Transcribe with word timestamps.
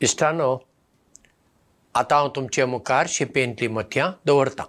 इश्टानो 0.00 0.56
आतां 1.94 2.18
हांव 2.18 2.30
तुमचे 2.36 2.64
मुखार 2.64 3.06
शिपेंतली 3.08 3.68
मथयां 3.68 4.10
दवरतां. 4.26 4.66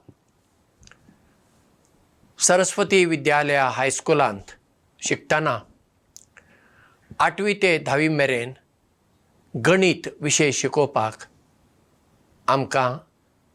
सरस्वती 2.39 3.05
विद्यालया 3.05 3.65
हायस्कुलांत 3.69 4.51
शिकतना 4.99 5.59
आठवी 7.19 7.53
ते 7.53 7.77
धावी 7.77 8.07
मेरेन 8.07 8.53
गणीत 9.65 10.07
विशय 10.21 10.51
शिकोवपाक 10.51 11.27
आमकां 12.47 12.97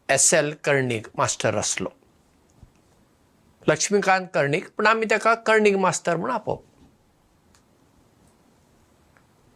एस 0.09 0.34
एल 0.34 0.54
कर्णीक 0.65 1.07
मास्टर 1.15 1.57
आसलो. 1.57 1.88
लक्ष्मीकांत 3.66 4.27
कर्णीक 4.34 4.70
पूण 4.70 4.87
आमी 4.87 5.07
ताका 5.10 5.34
कर्णीक 5.34 5.77
मास्तर 5.77 6.16
म्हूण 6.16 6.30
आपोवप. 6.30 6.62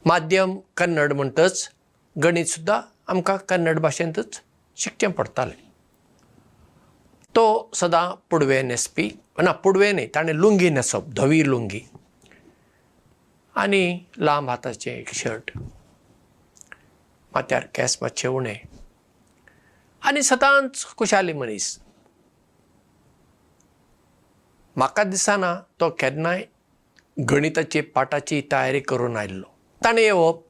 माध्यम 0.04 0.58
कन्नड 0.76 1.12
म्हणटच 1.12 1.75
गणीत 2.22 2.46
सुद्दां 2.46 2.80
आमकां 3.08 3.36
कन्नड 3.38 3.78
भाशेंतच 3.78 4.40
शिकचें 4.76 5.12
पडटालें. 5.12 5.62
तो 7.34 7.70
सदां 7.74 8.14
पुडवे 8.30 8.62
न्हेसपी 8.62 9.08
ना 9.42 9.52
पुडवे 9.52 9.92
न्ही 9.92 10.06
ताणें 10.06 10.32
लुंगी 10.32 10.70
न्हेसप 10.70 11.04
धवी 11.08 11.42
लुंगी. 11.46 11.80
आनी 13.56 14.06
लांब 14.18 14.48
हाताचें 14.50 14.92
एक 14.92 15.14
शर्ट 15.14 15.50
माथ्यार 17.34 17.66
केंस 17.74 17.98
मातशे 18.02 18.28
उणे. 18.28 18.54
आनी 20.02 20.22
सदांच 20.22 20.84
खुशाली 20.96 21.32
मनीस. 21.32 21.78
म्हाका 24.76 25.04
दिसना 25.04 25.54
तो 25.80 25.90
केन्नाय 25.90 26.44
गणिताची 27.30 27.80
पाठाची 27.80 28.42
तयारी 28.52 28.80
करून 28.80 29.16
आयिल्लो. 29.16 29.46
ताणें 29.84 30.02
येवप 30.02 30.45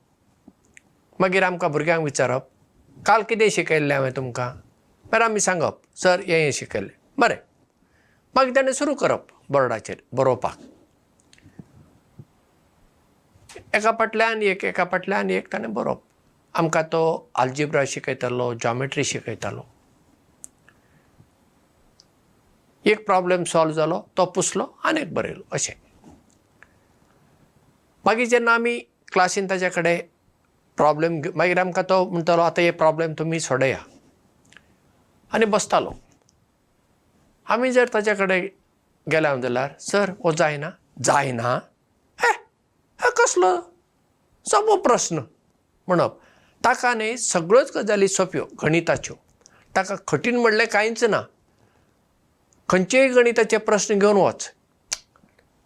मागीर 1.21 1.43
आमकां 1.43 1.71
भुरग्यांक 1.71 2.05
विचारप 2.05 2.49
काल 3.07 3.23
कितें 3.23 3.49
शिकयल्लें 3.51 3.95
हांवें 3.95 4.13
तुमकां? 4.13 4.49
मागीर 5.05 5.23
आमी 5.23 5.41
सांगप 5.41 5.81
सर 5.97 6.21
हें 6.21 6.41
हें 6.45 6.51
शिकयल्लें. 6.53 6.97
बरें. 7.19 7.39
मागीर 8.35 8.55
ताणें 8.57 8.73
सुरू 8.73 8.95
करप 8.95 9.27
बोर्डाचेर 9.51 10.03
बरोवपाक. 10.15 10.59
एका 13.75 13.93
फाटल्यान 13.93 14.43
एक 14.43 14.65
एका 14.65 14.85
फाटल्यान 14.85 15.31
एक 15.31 15.49
ताणें 15.53 15.73
बरोवप. 15.75 16.03
आमकां 16.55 16.83
तो 16.83 17.31
आल्जिब्रा 17.37 17.85
शिकयतालो 17.85 18.55
जॉमेट्री 18.55 19.05
शिकयतालो. 19.05 19.65
एक 22.85 23.07
प्रॉब्लेम 23.07 23.45
सॉल्व 23.45 23.73
जालो 23.73 23.99
तो 24.17 24.27
पुसलो 24.27 24.65
आनी 24.85 25.01
एक 25.01 25.15
बरयलो 25.15 25.45
अशें. 25.53 25.75
मागीर 28.05 28.27
जेन्ना 28.27 28.55
आमी 28.55 28.79
क्लासीन 29.13 29.47
ताचे 29.47 29.71
कडेन 29.71 30.01
प्रॉब्लेम 30.77 31.21
मागीर 31.37 31.59
आमकां 31.59 31.85
तो 31.85 32.05
म्हणटालो 32.11 32.43
आतां 32.43 32.65
हे 32.65 32.71
प्रॉब्लेम 32.71 33.13
तुमी 33.19 33.41
सोडया. 33.41 33.79
आनी 35.33 35.45
बसतालो. 35.45 35.93
आमी 37.47 37.73
जर 37.73 37.89
ताचे 37.95 38.15
कडेन 38.15 38.49
गेल्या 39.11 39.37
जाल्यार 39.37 39.71
सर 39.81 40.11
हो 40.25 40.33
जायना. 40.33 40.71
जायना? 41.05 41.59
हे 42.21 42.33
हे 43.01 43.11
कसलो? 43.11 43.57
सोंपो 44.47 44.77
प्रस्न 44.77 45.19
म्हणप. 45.89 46.21
ताका 46.65 46.95
न्ही 46.95 47.17
सगळ्योच 47.19 47.77
गजाली 47.77 48.09
सोंप्यो 48.09 48.45
गणिताच्यो. 48.63 49.15
ताका 49.77 49.95
कठीण 50.09 50.37
म्हणलें 50.37 50.67
कांयच 50.67 51.05
ना. 51.05 51.23
खंयचेय 52.69 53.09
गणिताचे 53.09 53.59
प्रस्न 53.59 53.99
घेवन 53.99 54.17
वच. 54.17 54.51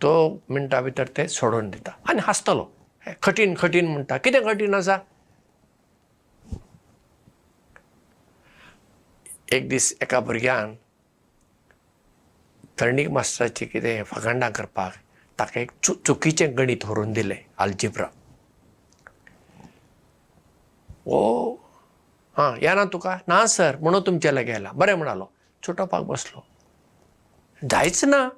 तो 0.02 0.42
मिनटां 0.48 0.82
भितर 0.82 1.08
ते 1.16 1.28
सोडोवन 1.28 1.70
दिता. 1.70 1.90
आनी 2.08 2.20
हांसतलो 2.22 2.66
कठीण 3.22 3.54
कठीण 3.54 3.86
म्हणटा. 3.86 4.16
कितें 4.16 4.42
कठीण 4.44 4.74
आसा? 4.74 4.98
एक 9.52 9.68
दीस 9.68 9.92
एका 10.02 10.20
भुरग्यान 10.20 10.74
कर्णीक 12.78 13.08
मास्टराची 13.10 13.66
कितें 13.66 14.02
फकांडां 14.06 14.50
करपाक 14.52 14.92
ताका 15.38 15.60
एक 15.60 15.70
चु 15.82 15.94
चुकीचें 16.06 16.56
गणीत 16.58 16.84
व्हरून 16.84 17.12
दिलें 17.12 17.36
आल्जिब्रा 17.58 18.06
ओ 21.06 21.54
हां 22.36 22.52
येना 22.62 22.84
तुका? 22.92 23.16
ना 23.28 23.44
सर 23.46 23.76
म्हणून 23.80 24.02
तुमचे 24.06 24.34
लागीं 24.34 24.52
आयला 24.52 24.72
बरें 24.72 24.94
म्हणालो. 24.94 25.24
चिंतोवपाक 25.62 26.02
बसलो. 26.06 26.40
जायच 27.62 28.04
ना. 28.04 28.28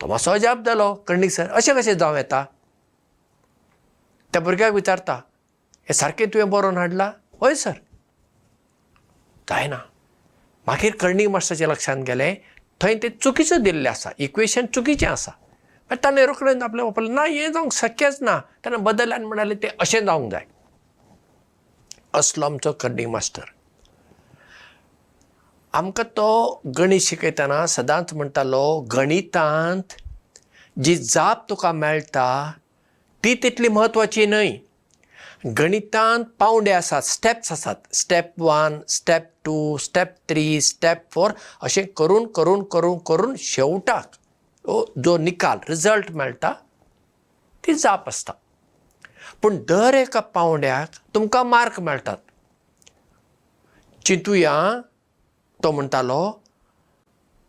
तो 0.00 0.06
मातसो 0.06 0.30
अजाप 0.30 0.58
जालो. 0.66 0.92
कर्णीक 1.08 1.30
सर 1.30 1.50
अशें 1.50 1.74
कशें 1.76 1.96
जावं 1.98 2.16
येता 2.16 2.44
त्या 4.32 4.40
भुरग्याक 4.42 4.72
विचारता 4.72 5.14
हें 5.88 5.94
सारकें 5.94 6.26
तुवें 6.34 6.50
बरोवन 6.50 6.76
हाडलां 6.76 7.10
हय 7.42 7.54
सर. 7.54 7.72
जायना 9.48 9.76
मागीर 10.66 10.96
कर्णीक 11.00 11.28
मास्टराच्या 11.28 11.68
लक्षांत 11.68 12.04
गेलें 12.06 12.34
थंय 12.80 12.94
तें 13.02 13.08
चुकीचें 13.22 13.62
दिल्लें 13.62 13.90
आसा. 13.90 14.10
इक्वेशन 14.18 14.66
चुकीचें 14.74 15.06
आसा. 15.06 15.30
मागीर 15.90 15.98
ताणें 16.04 16.24
रोखडें 16.26 16.62
आपलें 16.62 16.82
वापरलें 16.84 17.14
ना 17.14 17.24
हें 17.24 17.52
जावंक 17.52 17.72
शक्यच 17.72 18.18
ना. 18.22 18.38
ताणें 18.64 18.82
बदल 18.84 19.12
आनी 19.12 19.26
म्हणालें 19.26 19.56
तें 19.62 19.68
अशें 19.80 20.04
जावंक 20.04 20.30
जाय. 20.32 20.46
असलो 22.14 22.46
आमचो 22.46 22.72
कर्णीक 22.80 23.08
मास्टर. 23.08 23.44
आमकां 25.74 26.04
तो 26.16 26.60
गणीत 26.78 27.00
शिकयतना 27.00 27.66
सदांच 27.66 28.12
म्हणटालो 28.14 28.64
गणितांत 28.92 29.92
जी 30.76 30.96
जाप 30.96 31.48
तुका 31.50 31.72
मेळटा 31.72 32.52
ती 33.24 33.34
तितली 33.42 33.68
म्हत्वाची 33.68 34.26
न्हय. 34.26 34.56
गणितांत 35.58 36.24
पावंडे 36.38 36.70
आसात 36.72 37.02
स्टेप्स 37.02 37.52
आसात. 37.52 37.74
Step 37.94 38.32
one 38.38 38.78
step 38.88 39.28
two 39.44 39.76
step 39.76 40.14
three 40.28 40.60
step 40.60 41.02
four 41.12 41.30
अशें 41.62 41.84
करून 41.96 42.26
करून 42.32 42.62
करून 42.72 42.98
करून 43.06 43.34
शेवटाक 43.38 44.16
जो 45.04 45.16
निकाल 45.18 45.58
रिजल्ट 45.68 46.10
मेळटा 46.10 46.52
ती 47.64 47.74
जाप 47.74 48.08
आसता. 48.08 48.32
पूण 49.42 49.56
दर 49.68 49.94
एका 49.94 50.20
पावंड्याक 50.20 50.98
तुमकां 51.14 51.44
मार्क 51.46 51.80
मेळटात. 51.80 52.16
चिंतुया 54.04 54.80
तो 55.60 55.70
म्हणटालो 55.72 56.30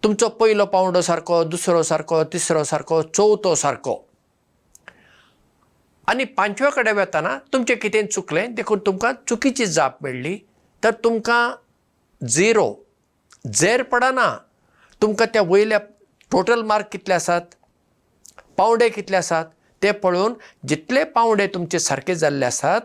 तुमचो 0.03 0.27
पयलो 0.39 0.65
पावंडो 0.65 1.01
सारको 1.01 1.43
दुसरो 1.43 1.83
सारको 1.83 2.23
तिसरो 2.33 2.63
सारको 2.63 3.01
चवथो 3.01 3.53
सारको 3.55 3.95
आनी 6.07 6.23
पांचव्या 6.23 6.71
कडेन 6.71 6.97
वतना 6.97 7.37
तुमचें 7.53 7.75
कितें 7.77 8.05
चुकलें 8.07 8.55
देखून 8.55 8.79
तुमकां 8.85 9.13
चुकीची 9.27 9.65
जाप 9.65 10.03
मेळ्ळी 10.03 10.37
तर 10.83 10.91
तुमकां 11.03 11.51
झिरो 12.27 12.75
झेर 13.53 13.83
पडना. 13.83 14.37
तुमकां 15.01 15.27
त्या 15.33 15.41
वयल्या 15.41 15.79
टोटल 16.31 16.61
मार्क 16.61 16.85
कितले 16.91 17.13
आसात? 17.13 17.41
पावंडे 18.57 18.89
कितले 18.89 19.17
आसात? 19.17 19.45
ते 19.83 19.91
पळोवन 19.91 20.33
जितले 20.67 21.03
पावंडे 21.03 21.47
तुमचे 21.47 21.79
सारके 21.79 22.15
जाल्ले 22.15 22.45
आसात 22.45 22.81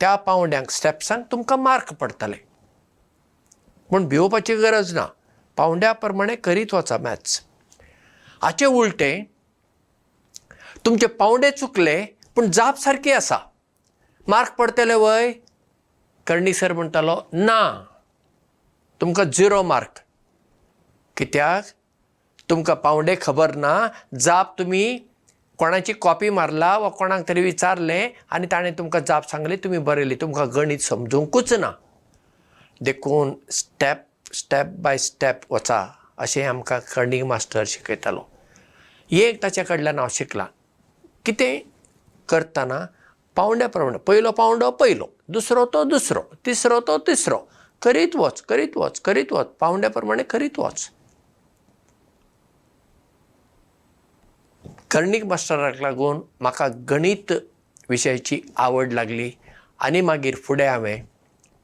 त्या 0.00 0.14
पावंड्यांक 0.16 0.70
स्टेप्सांक 0.70 1.24
तुमकां 1.32 1.58
मार्क 1.58 1.92
पडटले. 1.92 2.36
पूण 3.90 4.06
भिवपाची 4.08 4.54
गरज 4.54 4.94
ना. 4.94 5.06
पावंड्या 5.56 5.92
प्रमाणे 5.92 6.36
करीत 6.36 6.74
वचा 6.74 6.98
मॅथ्स. 6.98 7.40
हाचे 8.42 8.66
उलटें 8.66 9.22
तुमचे 10.86 11.06
पावंडे 11.06 11.50
चुकले 11.50 12.13
पूण 12.36 12.50
जाप 12.50 12.76
सारकी 12.78 13.10
आसा. 13.12 13.36
मार्क 14.28 14.54
पडटले 14.58 14.94
वय 14.94 15.32
कर्णी 16.26 16.52
सर 16.54 16.72
म्हणटालो 16.72 17.16
ना 17.32 17.84
तुमकां 19.00 19.24
झिरो 19.30 19.62
मार्क. 19.62 19.98
कित्याक? 21.16 21.64
तुमकां 22.50 22.76
पावंडे 22.76 23.16
खबर 23.22 23.54
ना 23.54 23.88
जाप 24.20 24.58
तुमी 24.58 24.98
कोणाची 25.58 25.92
कॉपी 25.92 26.30
मारला 26.30 26.76
वा 26.78 26.88
कोणाक 26.88 27.28
तरी 27.28 27.40
विचारलें 27.40 28.08
आनी 28.30 28.46
ताणें 28.52 28.72
तुमकां 28.78 29.02
जाप 29.08 29.28
सांगली 29.30 29.56
तुमी 29.56 29.78
बरयली 29.78 30.14
तुमकां 30.14 30.46
गणीत 30.54 30.78
समजूंकूच 30.78 31.52
ना. 31.52 31.70
देखून 32.80 33.32
स्टेप 33.50 34.04
स्टेप 34.34 34.66
बाय 34.66 34.98
स्टेप 34.98 35.40
वचा 35.50 35.86
अशें 36.18 36.44
आमकां 36.46 36.80
कर्णीक 36.94 37.22
मास्टर 37.24 37.64
शिकयतालो. 37.66 38.26
एक 39.10 39.42
ताचे 39.42 39.62
कडल्यान 39.62 39.98
हांव 39.98 40.08
शिकलां. 40.10 40.46
कितें 41.24 41.73
करतना 42.28 42.84
पावंड्या 43.36 43.68
प्रमाणे 43.68 43.98
पयलो 44.06 44.30
पावंडो 44.32 44.70
पयलो 44.80 45.06
दुसरो 45.28 45.64
तो 45.72 45.82
दुसरो 45.84 46.20
तिसरो 46.46 46.80
तो 46.86 46.98
तिसरो 47.06 47.38
करीत 47.82 48.16
वच 48.16 48.40
करीत 48.48 48.76
वच 48.76 49.00
करीत 49.04 49.32
वच 49.32 49.46
पावंड्या 49.60 49.90
प्रमाणे 49.90 50.22
करीत 50.22 50.58
वच. 50.58 50.90
कर्णीक 54.90 55.24
मास्टराक 55.24 55.80
लागून 55.82 56.20
म्हाका 56.40 56.68
गणीत 56.90 57.32
विशयाची 57.88 58.40
आवड 58.56 58.92
लागली 58.92 59.30
आनी 59.84 60.00
मागीर 60.00 60.34
फुडें 60.44 60.66
हांवें 60.68 61.02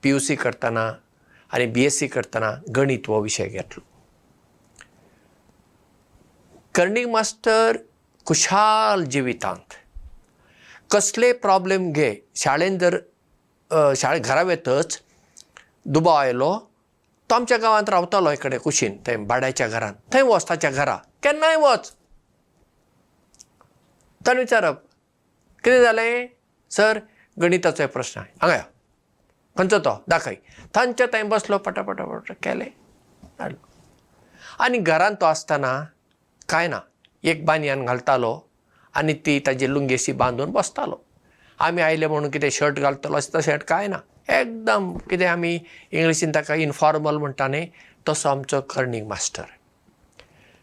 पी 0.03 0.11
यू 0.11 0.19
सी 0.19 0.35
करतना 0.37 0.91
आनी 1.53 1.67
बी 1.67 1.85
एस 1.85 1.99
सी 1.99 2.07
करतना 2.07 2.51
गणीत 2.77 3.09
हो 3.09 3.21
विशय 3.23 3.49
घेतलो. 3.49 3.81
कर्णीक 6.75 7.07
मास्टर 7.09 7.77
खुशाल 8.27 9.05
जिवितांत 9.05 9.75
कसले 10.91 11.33
प्रॉब्लेम 11.33 11.93
घे? 11.93 12.15
शाळेन 12.37 12.79
जर 12.79 12.99
अ, 13.71 13.93
शाळेत 13.97 14.21
घरा 14.21 14.43
वेतच 14.43 14.99
दुबाव 15.87 16.15
आयलो 16.15 16.59
तो 17.31 17.35
आमच्या 17.35 17.57
गांवांत 17.59 17.89
रावतालो 17.89 18.31
इकडे 18.31 18.59
कुशीन 18.59 18.97
थंय 19.07 19.17
भाड्याच्या 19.17 19.69
घरान. 19.69 19.93
थंय 20.13 20.23
वच 20.23 20.49
ताच्या 20.49 20.71
घरा. 20.71 20.97
केन्नाय 21.23 21.57
वच? 21.57 21.93
ताणें 24.27 24.41
विचारप. 24.41 24.77
कितें 25.65 25.83
जालें? 25.83 26.27
सर 26.71 26.99
गणिताचो 27.37 27.83
आहे. 27.83 28.21
हांगा 28.43 28.55
या. 28.57 28.63
खंयचो 29.57 29.79
तो? 29.79 29.95
दाखय. 30.09 30.35
तांच्या 30.75 31.07
थंय 31.13 31.23
बसलो 31.23 31.59
पटा 31.59 31.83
पटा 31.83 32.05
पटा 32.05 32.35
केलें 32.43 32.69
आनी 34.61 34.79
घरान 34.79 35.15
तो 35.21 35.27
आसतना 35.27 35.73
कांय 36.49 36.69
ना 36.69 36.81
एक 37.25 37.45
बानयान 37.47 37.85
घालतालो 37.85 38.39
आनी 38.97 39.13
ती 39.27 39.39
ताजी 39.47 39.73
लुंगेसी 39.73 40.13
बांदून 40.13 40.51
बसतालो. 40.53 41.01
आमी 41.61 41.83
आयले 41.83 42.07
म्हणून 42.07 42.31
कितें 42.31 42.49
शर्ट 42.51 42.79
घालतलो 42.79 43.17
अशें 43.17 43.39
तशें 43.39 43.59
कांय 43.69 43.87
ना. 43.89 43.99
एकदम 44.29 44.93
कितें 45.11 45.27
आमी 45.27 45.59
इंग्लिशीन 45.93 46.31
ताका 46.35 46.55
इनफॉर्मल 46.55 47.17
म्हणटा 47.17 47.47
न्ही 47.49 47.67
तसो 48.09 48.29
आमचो 48.29 48.61
कर्णीक 48.71 49.05
मास्टर 49.07 49.45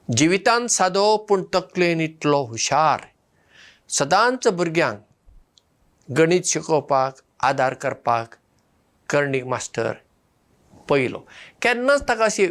जिवितांत 0.10 0.68
सादो 0.70 1.06
पूण 1.30 1.44
तकलेन 1.54 2.02
इतलो 2.02 2.42
हुशार. 2.50 3.02
सदांच 3.90 4.48
भुरग्यांक 4.48 5.00
गणीत 6.18 6.46
शिकोवपाक 6.46 7.16
आदार 7.46 7.74
करपाक 7.82 8.36
कर्णीक 9.10 9.46
मास्टर 9.48 9.94
पयलो 10.90 11.20
केन्नाच 11.62 12.08
ताका 12.10 12.26
अशी 12.26 12.48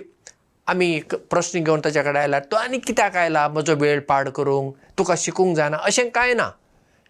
आमी 0.68 0.98
प्रस्न 1.30 1.62
घेवन 1.62 1.80
ताच्या 1.84 2.02
कडेन 2.02 2.16
आयल्यार 2.16 2.42
तूं 2.50 2.58
आनी 2.58 2.78
कित्याक 2.86 3.16
आयला? 3.16 3.46
म्हजो 3.48 3.74
वेळ 3.80 4.00
पाड 4.08 4.28
करूंक 4.28 4.74
तुका 4.98 5.14
शिकूंक 5.18 5.56
जायना. 5.56 5.76
अशें 5.76 6.10
कांय 6.10 6.34
ना. 6.34 6.50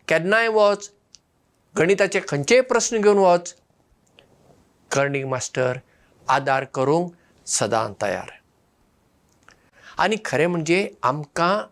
केन्नाय 0.09 0.49
वच 0.49 0.91
गणिताचे 1.79 2.21
खंयचेय 2.29 2.61
प्रस्न 2.61 3.01
घेवन 3.01 3.19
वच 3.19 3.55
कर्णीक 4.93 5.25
मास्टर 5.27 5.79
आदार 6.29 6.65
करूंक 6.65 7.13
सदां 7.47 7.93
तयार. 8.03 8.31
आनी 9.99 10.17
खरें 10.25 10.47
म्हणजे 10.47 10.91
आमकां 11.03 11.63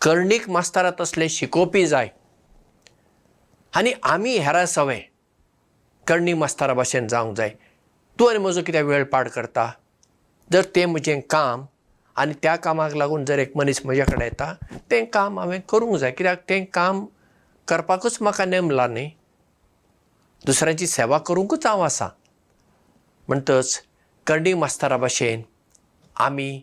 कर्णीक 0.00 0.48
मास्तरां 0.48 0.92
तसले 1.00 1.28
शिकोवपी 1.28 1.86
जाय. 1.86 2.08
आनी 3.76 3.92
आमी 4.02 4.36
हेरां 4.38 4.66
सवय 4.66 5.00
कर्णीक 6.06 6.36
मास्तरा 6.36 6.74
भाशेन 6.74 7.06
जावंक 7.06 7.36
जाय. 7.36 7.50
तूं 8.18 8.30
आनी 8.30 8.38
म्हजो 8.38 8.62
कित्याक 8.62 8.84
वेळ 8.84 9.04
पाड 9.04 9.28
करता? 9.28 9.70
जर 10.52 10.64
तें 10.64 10.86
म्हजें 10.86 11.20
काम 11.20 11.64
आनी 12.16 12.32
त्या 12.42 12.54
कामाक 12.56 12.94
लागून 12.96 13.24
जर 13.24 13.38
एक 13.38 13.56
मनीस 13.56 13.80
म्हज्या 13.84 14.04
कडेन 14.06 14.22
येता 14.22 14.52
तें 14.90 15.04
काम 15.12 15.38
हांवें 15.38 15.60
करूंक 15.68 15.96
जाय. 15.98 16.10
कित्याक 16.10 16.38
तें 16.48 16.64
काम 16.74 17.04
करपाकूच 17.68 18.18
म्हाका 18.20 18.44
नेमला 18.44 18.86
न्ही. 18.86 19.10
दुसऱ्यांची 20.46 20.86
सेवा 20.86 21.18
करूंकूच 21.18 21.66
हांव 21.66 21.80
आसा. 21.84 22.08
म्हणटच 23.28 23.80
कर्णीक 24.26 24.56
मास्तरा 24.56 24.96
भाशेन 24.96 25.42
आमी 26.20 26.60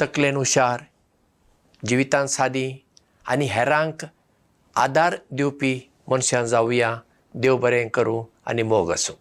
तकलेन 0.00 0.36
हुशार 0.36 0.82
जिवितांत 1.86 2.28
सादी 2.28 2.70
आनी 3.30 3.46
हेरांक 3.46 4.04
आदार 4.76 5.16
दिवपी 5.30 5.78
मनशां 6.08 6.44
जावया 6.46 6.96
देव 7.34 7.56
बरें 7.56 7.88
करूं 7.88 8.24
आनी 8.50 8.62
मोग 8.62 8.92
आसूं 8.92 9.14